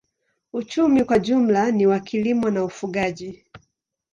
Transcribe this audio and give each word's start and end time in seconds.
Uchumi 0.53 1.03
kwa 1.03 1.19
jumla 1.19 1.71
ni 1.71 1.85
wa 1.87 1.99
kilimo 1.99 2.49
na 2.49 2.63
ufugaji. 2.63 3.43